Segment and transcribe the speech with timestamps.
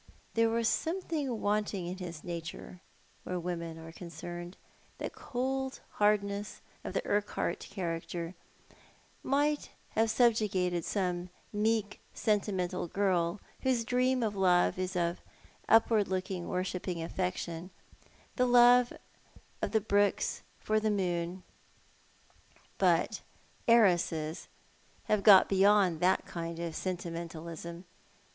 [0.33, 2.81] There was a something wanting in his nature
[3.23, 4.57] where women are concerned.
[4.97, 8.33] That cold hardness of the Urquhart character
[9.21, 15.21] might have subjugated some meek, sentimental girl, whose dream of love is of
[15.69, 17.69] upward looking, worshipping affection—
[18.37, 18.91] the love
[19.61, 21.43] of the brooks for the moon—
[22.79, 23.21] but
[23.67, 24.47] heiresses
[25.03, 27.83] have got beyond that kind of sentimen talisra.